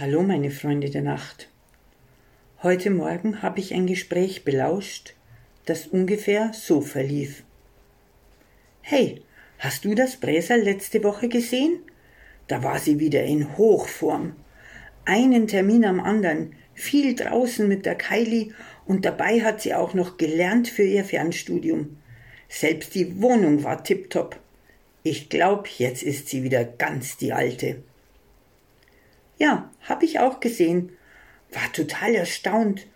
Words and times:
Hallo, 0.00 0.22
meine 0.22 0.52
Freunde 0.52 0.90
der 0.90 1.02
Nacht. 1.02 1.48
Heute 2.62 2.88
Morgen 2.88 3.42
habe 3.42 3.58
ich 3.58 3.74
ein 3.74 3.88
Gespräch 3.88 4.44
belauscht, 4.44 5.14
das 5.64 5.88
ungefähr 5.88 6.52
so 6.54 6.80
verlief. 6.80 7.42
Hey, 8.80 9.22
hast 9.58 9.84
du 9.84 9.96
das 9.96 10.14
Bräsal 10.14 10.60
letzte 10.60 11.02
Woche 11.02 11.28
gesehen? 11.28 11.80
Da 12.46 12.62
war 12.62 12.78
sie 12.78 13.00
wieder 13.00 13.24
in 13.24 13.58
Hochform. 13.58 14.36
Einen 15.04 15.48
Termin 15.48 15.84
am 15.84 15.98
anderen, 15.98 16.54
viel 16.74 17.16
draußen 17.16 17.66
mit 17.66 17.84
der 17.84 17.96
Kylie 17.96 18.52
und 18.86 19.04
dabei 19.04 19.40
hat 19.40 19.60
sie 19.60 19.74
auch 19.74 19.94
noch 19.94 20.16
gelernt 20.16 20.68
für 20.68 20.84
ihr 20.84 21.04
Fernstudium. 21.04 21.96
Selbst 22.48 22.94
die 22.94 23.20
Wohnung 23.20 23.64
war 23.64 23.82
tipptopp. 23.82 24.38
Ich 25.02 25.28
glaub, 25.28 25.66
jetzt 25.66 26.04
ist 26.04 26.28
sie 26.28 26.44
wieder 26.44 26.62
ganz 26.62 27.16
die 27.16 27.32
Alte. 27.32 27.82
Ja, 29.38 29.70
hab 29.88 30.02
ich 30.02 30.18
auch 30.18 30.40
gesehen. 30.40 30.92
War 31.52 31.72
total 31.72 32.14
erstaunt. 32.14 32.86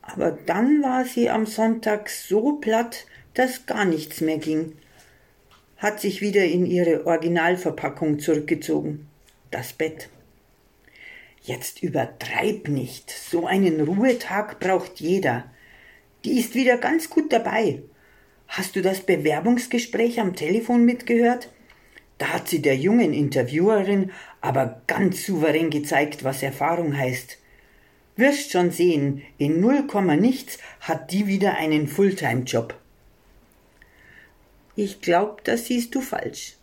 Aber 0.00 0.32
dann 0.32 0.82
war 0.82 1.04
sie 1.04 1.30
am 1.30 1.46
Sonntag 1.46 2.08
so 2.08 2.54
platt, 2.54 3.06
dass 3.34 3.66
gar 3.66 3.84
nichts 3.84 4.20
mehr 4.20 4.38
ging. 4.38 4.76
Hat 5.76 6.00
sich 6.00 6.20
wieder 6.20 6.44
in 6.44 6.66
ihre 6.66 7.06
Originalverpackung 7.06 8.18
zurückgezogen. 8.18 9.08
Das 9.50 9.72
Bett. 9.72 10.08
Jetzt 11.42 11.82
übertreib 11.82 12.68
nicht. 12.68 13.10
So 13.10 13.46
einen 13.46 13.80
Ruhetag 13.80 14.60
braucht 14.60 15.00
jeder. 15.00 15.50
Die 16.24 16.38
ist 16.38 16.54
wieder 16.54 16.78
ganz 16.78 17.10
gut 17.10 17.32
dabei. 17.32 17.82
Hast 18.46 18.76
du 18.76 18.82
das 18.82 19.00
Bewerbungsgespräch 19.00 20.20
am 20.20 20.36
Telefon 20.36 20.84
mitgehört? 20.84 21.48
Da 22.18 22.28
hat 22.28 22.48
sie 22.48 22.62
der 22.62 22.76
jungen 22.76 23.12
Interviewerin 23.12 24.12
aber 24.42 24.82
ganz 24.86 25.24
souverän 25.24 25.70
gezeigt, 25.70 26.24
was 26.24 26.42
Erfahrung 26.42 26.96
heißt. 26.96 27.38
Wirst 28.16 28.50
schon 28.50 28.70
sehen, 28.70 29.22
in 29.38 29.60
null 29.60 29.86
Komma 29.86 30.16
nichts 30.16 30.58
hat 30.80 31.12
die 31.12 31.26
wieder 31.26 31.54
einen 31.56 31.88
Fulltime-Job. 31.88 32.74
Ich 34.76 35.00
glaub, 35.00 35.44
das 35.44 35.66
siehst 35.66 35.94
du 35.94 36.00
falsch. 36.00 36.56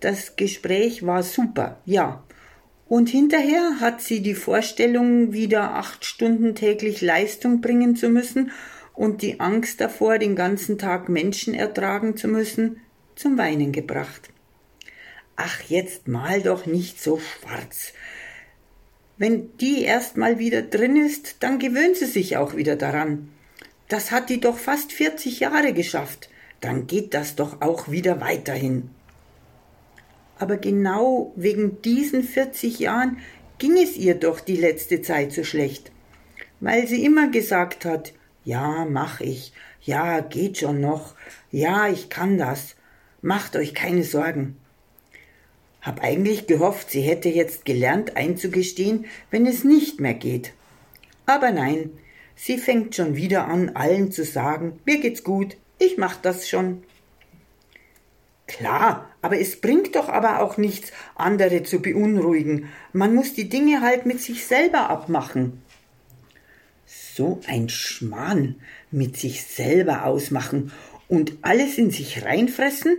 Das 0.00 0.36
Gespräch 0.36 1.04
war 1.04 1.22
super, 1.24 1.80
ja. 1.84 2.22
Und 2.88 3.08
hinterher 3.08 3.80
hat 3.80 4.00
sie 4.00 4.22
die 4.22 4.34
Vorstellung, 4.34 5.32
wieder 5.32 5.74
acht 5.74 6.04
Stunden 6.04 6.54
täglich 6.54 7.00
Leistung 7.00 7.60
bringen 7.60 7.96
zu 7.96 8.08
müssen 8.08 8.52
und 8.94 9.22
die 9.22 9.40
Angst 9.40 9.80
davor, 9.80 10.18
den 10.18 10.36
ganzen 10.36 10.78
Tag 10.78 11.08
Menschen 11.08 11.54
ertragen 11.54 12.16
zu 12.16 12.28
müssen, 12.28 12.80
zum 13.14 13.36
Weinen 13.38 13.72
gebracht. 13.72 14.30
Ach, 15.40 15.62
jetzt 15.68 16.08
mal 16.08 16.42
doch 16.42 16.66
nicht 16.66 17.00
so 17.00 17.20
schwarz. 17.20 17.92
Wenn 19.18 19.56
die 19.58 19.84
erst 19.84 20.16
mal 20.16 20.40
wieder 20.40 20.62
drin 20.62 20.96
ist, 20.96 21.44
dann 21.44 21.60
gewöhnt 21.60 21.96
sie 21.96 22.06
sich 22.06 22.36
auch 22.36 22.56
wieder 22.56 22.74
daran. 22.74 23.30
Das 23.86 24.10
hat 24.10 24.30
die 24.30 24.40
doch 24.40 24.58
fast 24.58 24.90
40 24.90 25.38
Jahre 25.38 25.72
geschafft. 25.72 26.28
Dann 26.60 26.88
geht 26.88 27.14
das 27.14 27.36
doch 27.36 27.60
auch 27.60 27.88
wieder 27.88 28.20
weiterhin. 28.20 28.90
Aber 30.40 30.56
genau 30.56 31.32
wegen 31.36 31.82
diesen 31.82 32.24
40 32.24 32.80
Jahren 32.80 33.18
ging 33.58 33.76
es 33.76 33.96
ihr 33.96 34.16
doch 34.16 34.40
die 34.40 34.56
letzte 34.56 35.02
Zeit 35.02 35.30
so 35.30 35.44
schlecht. 35.44 35.92
Weil 36.58 36.88
sie 36.88 37.04
immer 37.04 37.28
gesagt 37.28 37.84
hat, 37.84 38.12
ja, 38.44 38.84
mach 38.90 39.20
ich, 39.20 39.52
ja, 39.82 40.18
geht 40.18 40.58
schon 40.58 40.80
noch, 40.80 41.14
ja, 41.52 41.86
ich 41.88 42.08
kann 42.08 42.38
das, 42.38 42.74
macht 43.22 43.54
euch 43.54 43.72
keine 43.72 44.02
Sorgen. 44.02 44.56
Hab 45.88 46.04
eigentlich 46.04 46.46
gehofft, 46.46 46.90
sie 46.90 47.00
hätte 47.00 47.30
jetzt 47.30 47.64
gelernt 47.64 48.14
einzugestehen, 48.14 49.06
wenn 49.30 49.46
es 49.46 49.64
nicht 49.64 50.00
mehr 50.00 50.12
geht. 50.12 50.52
Aber 51.24 51.50
nein, 51.50 51.92
sie 52.36 52.58
fängt 52.58 52.94
schon 52.94 53.16
wieder 53.16 53.48
an, 53.48 53.70
allen 53.70 54.12
zu 54.12 54.22
sagen, 54.22 54.80
mir 54.84 55.00
geht's 55.00 55.24
gut, 55.24 55.56
ich 55.78 55.96
mach 55.96 56.16
das 56.16 56.46
schon. 56.46 56.82
Klar, 58.46 59.08
aber 59.22 59.40
es 59.40 59.62
bringt 59.62 59.96
doch 59.96 60.10
aber 60.10 60.42
auch 60.42 60.58
nichts, 60.58 60.92
andere 61.14 61.62
zu 61.62 61.80
beunruhigen. 61.80 62.68
Man 62.92 63.14
muss 63.14 63.32
die 63.32 63.48
Dinge 63.48 63.80
halt 63.80 64.04
mit 64.04 64.20
sich 64.20 64.44
selber 64.44 64.90
abmachen. 64.90 65.62
So 66.84 67.40
ein 67.46 67.70
Schmarrn 67.70 68.56
mit 68.90 69.16
sich 69.16 69.42
selber 69.42 70.04
ausmachen 70.04 70.70
und 71.08 71.38
alles 71.40 71.78
in 71.78 71.90
sich 71.90 72.26
reinfressen? 72.26 72.98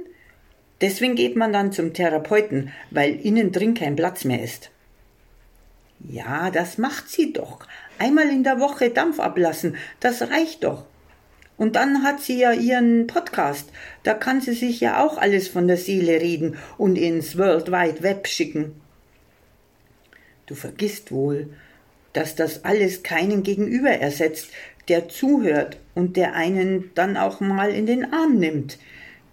Deswegen 0.81 1.15
geht 1.15 1.35
man 1.35 1.51
dann 1.51 1.71
zum 1.71 1.93
Therapeuten, 1.93 2.71
weil 2.89 3.15
innen 3.15 3.51
drin 3.51 3.73
kein 3.73 3.95
Platz 3.95 4.23
mehr 4.23 4.41
ist. 4.41 4.71
Ja, 6.07 6.49
das 6.51 6.77
macht 6.77 7.09
sie 7.09 7.33
doch. 7.33 7.59
Einmal 7.97 8.29
in 8.29 8.43
der 8.43 8.59
Woche 8.59 8.89
Dampf 8.89 9.19
ablassen, 9.19 9.75
das 9.99 10.21
reicht 10.21 10.63
doch. 10.63 10.85
Und 11.57 11.75
dann 11.75 12.03
hat 12.03 12.21
sie 12.21 12.39
ja 12.39 12.53
ihren 12.53 13.07
Podcast. 13.07 13.69
Da 14.03 14.13
kann 14.13 14.39
sie 14.39 14.53
sich 14.53 14.79
ja 14.79 15.03
auch 15.03 15.17
alles 15.17 15.49
von 15.49 15.67
der 15.67 15.75
Seele 15.75 16.21
reden 16.21 16.57
und 16.77 16.97
ins 16.97 17.37
World 17.37 17.69
Wide 17.69 18.01
Web 18.01 18.27
schicken. 18.27 18.79
Du 20.45 20.55
vergisst 20.55 21.11
wohl, 21.11 21.49
dass 22.13 22.35
das 22.35 22.63
alles 22.63 23.03
keinen 23.03 23.43
Gegenüber 23.43 23.89
ersetzt, 23.89 24.49
der 24.87 25.09
zuhört 25.09 25.77
und 25.95 26.15
der 26.15 26.33
einen 26.33 26.91
dann 26.95 27.17
auch 27.17 27.41
mal 27.41 27.71
in 27.71 27.85
den 27.85 28.13
Arm 28.13 28.37
nimmt, 28.37 28.79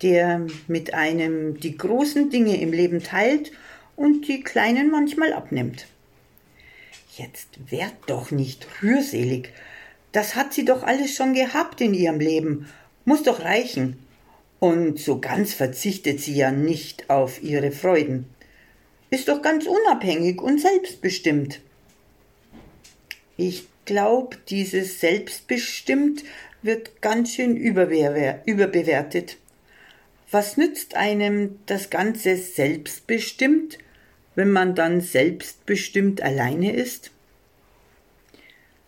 der 0.03 0.47
mit 0.67 0.95
einem 0.95 1.59
die 1.61 1.77
großen 1.77 2.31
Dinge 2.31 2.61
im 2.61 2.73
Leben 2.73 3.03
teilt 3.03 3.53
und 3.97 4.29
die 4.29 4.43
kleinen 4.43 4.91
manchmal 4.91 5.33
abnimmt. 5.33 5.87
Jetzt 7.17 7.71
werd 7.71 7.95
doch 8.06 8.31
nicht 8.31 8.67
rührselig. 8.83 9.53
Das 10.12 10.35
hat 10.35 10.53
sie 10.53 10.65
doch 10.65 10.83
alles 10.83 11.15
schon 11.15 11.33
gehabt 11.33 11.81
in 11.81 11.95
ihrem 11.95 12.21
Leben. 12.21 12.69
Muss 13.05 13.23
doch 13.23 13.41
reichen. 13.41 13.99
Und 14.59 14.99
so 14.99 15.19
ganz 15.19 15.55
verzichtet 15.55 16.21
sie 16.21 16.35
ja 16.35 16.51
nicht 16.51 17.09
auf 17.11 17.43
ihre 17.43 17.73
Freuden. 17.73 18.27
Ist 19.11 19.29
doch 19.29 19.41
ganz 19.41 19.67
unabhängig 19.67 20.43
und 20.43 20.61
selbstbestimmt. 20.61 21.61
Ich 23.37 23.67
glaub, 23.85 24.45
dieses 24.47 25.01
selbstbestimmt 25.01 26.25
wird 26.62 27.01
ganz 27.01 27.35
schön 27.35 27.56
überbewertet. 27.56 29.37
Was 30.31 30.56
nützt 30.56 30.97
einem 30.97 31.60
das 31.66 31.91
Ganze 31.91 32.37
selbstbestimmt, 32.37 33.78
wenn 34.34 34.50
man 34.50 34.75
dann 34.75 35.00
selbstbestimmt 35.00 36.20
alleine 36.20 36.75
ist? 36.75 37.12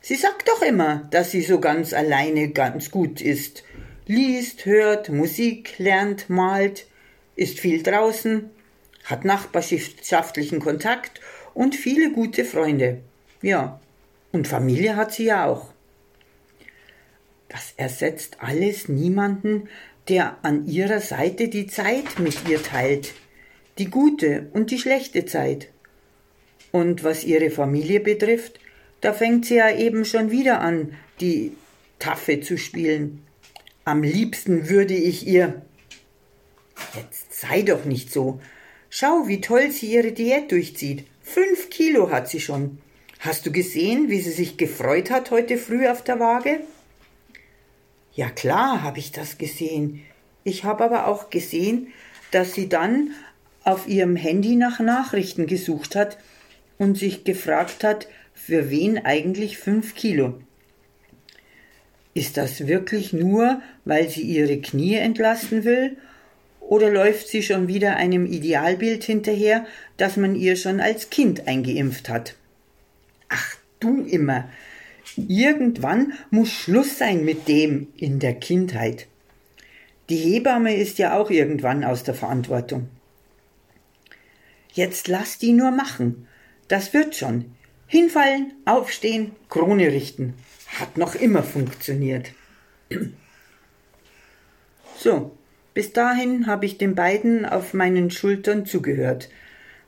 Sie 0.01 0.17
sagt 0.17 0.49
doch 0.49 0.63
immer, 0.63 1.07
dass 1.11 1.31
sie 1.31 1.43
so 1.43 1.61
ganz 1.61 1.93
alleine 1.93 2.49
ganz 2.49 2.91
gut 2.91 3.21
ist. 3.21 3.63
Liest, 4.07 4.65
hört, 4.65 5.11
Musik, 5.11 5.79
lernt, 5.79 6.31
malt, 6.31 6.87
ist 7.37 7.61
viel 7.61 7.83
draußen, 7.83 8.51
hat 9.05 9.25
nachbarschaftlichen 9.25 10.61
Kontakt 10.61 11.21
und 11.55 11.77
viele 11.77 12.11
gute 12.13 12.45
Freunde. 12.45 13.03
Ja, 13.43 13.81
und 14.33 14.49
Familie 14.49 14.97
hat 14.97 15.13
sie 15.13 15.27
ja 15.27 15.47
auch. 15.47 15.73
Das 17.49 17.75
ersetzt 17.77 18.39
alles 18.41 18.89
niemanden, 18.89 19.69
der 20.09 20.39
an 20.43 20.67
ihrer 20.67 21.01
Seite 21.01 21.49
die 21.49 21.67
Zeit 21.67 22.19
mit 22.19 22.49
ihr 22.49 22.63
teilt, 22.63 23.13
die 23.79 23.87
gute 23.91 24.49
und 24.53 24.71
die 24.71 24.79
schlechte 24.79 25.27
Zeit. 25.27 25.69
Und 26.73 27.05
was 27.05 27.25
ihre 27.25 27.51
Familie 27.51 28.01
betrifft, 28.01 28.59
da 29.01 29.13
fängt 29.13 29.47
sie 29.47 29.57
ja 29.57 29.75
eben 29.75 30.05
schon 30.05 30.31
wieder 30.31 30.61
an, 30.61 30.95
die 31.21 31.53
Taffe 31.99 32.41
zu 32.41 32.59
spielen. 32.59 33.25
Am 33.85 34.03
liebsten 34.03 34.69
würde 34.69 34.95
ich 34.95 35.27
ihr. 35.27 35.63
Jetzt 36.95 37.41
sei 37.41 37.63
doch 37.63 37.85
nicht 37.85 38.13
so. 38.13 38.41
Schau, 38.91 39.29
wie 39.29 39.41
toll 39.41 39.71
sie 39.71 39.93
ihre 39.93 40.13
Diät 40.13 40.51
durchzieht. 40.53 41.07
Fünf 41.23 41.71
Kilo 41.71 42.11
hat 42.11 42.29
sie 42.29 42.41
schon. 42.41 42.79
Hast 43.21 43.47
du 43.47 43.53
gesehen, 43.53 44.09
wie 44.11 44.21
sie 44.21 44.31
sich 44.31 44.57
gefreut 44.57 45.11
hat 45.11 45.31
heute 45.31 45.59
früh 45.59 45.89
auf 45.89 46.03
der 46.03 46.21
Waage? 46.21 46.61
Ja 48.19 48.31
klar, 48.31 48.83
habe 48.83 48.99
ich 48.99 49.13
das 49.13 49.39
gesehen. 49.39 50.03
Ich 50.43 50.65
habe 50.65 50.83
aber 50.83 51.07
auch 51.07 51.31
gesehen, 51.31 51.93
dass 52.33 52.53
sie 52.53 52.69
dann 52.69 53.13
auf 53.63 53.87
ihrem 53.87 54.17
Handy 54.17 54.57
nach 54.57 54.81
Nachrichten 54.81 55.47
gesucht 55.47 55.95
hat 55.95 56.19
und 56.79 56.99
sich 56.99 57.23
gefragt 57.23 57.85
hat, 57.85 58.09
für 58.35 58.71
wen 58.71 58.99
eigentlich 58.99 59.57
fünf 59.57 59.95
Kilo. 59.95 60.35
Ist 62.13 62.37
das 62.37 62.67
wirklich 62.67 63.13
nur, 63.13 63.63
weil 63.85 64.09
sie 64.09 64.23
ihre 64.23 64.61
Knie 64.61 64.97
entlasten 64.97 65.63
will? 65.63 65.97
Oder 66.59 66.91
läuft 66.91 67.29
sie 67.29 67.45
schon 67.45 67.69
wieder 67.69 67.95
einem 67.99 68.27
Idealbild 68.27 69.05
hinterher, 69.05 69.65
das 69.97 70.17
man 70.17 70.35
ihr 70.35 70.57
schon 70.57 70.81
als 70.81 71.11
Kind 71.11 71.47
eingeimpft 71.47 72.09
hat? 72.09 72.35
Ach, 73.29 73.55
du 73.79 74.03
immer. 74.03 74.49
Irgendwann 75.17 76.13
muss 76.31 76.51
Schluss 76.51 76.99
sein 76.99 77.25
mit 77.25 77.49
dem 77.49 77.89
in 77.97 78.19
der 78.19 78.35
Kindheit. 78.35 79.07
Die 80.09 80.17
Hebamme 80.17 80.77
ist 80.77 80.99
ja 80.99 81.19
auch 81.19 81.31
irgendwann 81.31 81.85
aus 81.85 82.03
der 82.03 82.15
Verantwortung. 82.15 82.89
Jetzt 84.73 85.09
lass 85.09 85.39
die 85.39 85.53
nur 85.53 85.71
machen. 85.71 86.27
Das 86.69 86.95
wird 86.95 87.15
schon. 87.17 87.57
Hinfallen, 87.87 88.53
aufstehen, 88.65 89.33
Krone 89.49 89.89
richten. 89.89 90.35
Hat 90.79 90.97
noch 90.97 91.15
immer 91.15 91.43
funktioniert. 91.43 92.33
So, 95.01 95.31
bis 95.75 95.93
dahin 95.93 96.49
habe 96.49 96.67
ich 96.67 96.77
den 96.77 96.97
beiden 96.97 97.47
auf 97.47 97.73
meinen 97.73 98.11
Schultern 98.11 98.67
zugehört. 98.67 99.29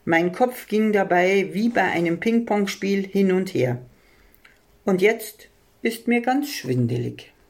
Mein 0.04 0.30
Kopf 0.30 0.68
ging 0.68 0.92
dabei 0.92 1.48
wie 1.52 1.68
bei 1.68 1.82
einem 1.82 2.20
Ping-Pong-Spiel 2.20 3.08
hin 3.08 3.32
und 3.32 3.52
her. 3.52 3.80
Und 4.90 5.02
jetzt 5.02 5.46
ist 5.82 6.08
mir 6.08 6.20
ganz 6.20 6.48
schwindelig. 6.48 7.29